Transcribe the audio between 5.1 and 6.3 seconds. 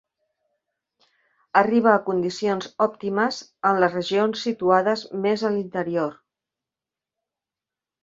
més a l'interior.